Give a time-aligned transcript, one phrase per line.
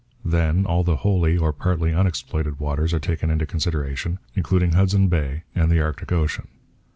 [0.25, 5.43] Then, all the wholly or partly unexploited waters are taken into consideration, including Hudson Bay
[5.53, 6.47] and the Arctic ocean.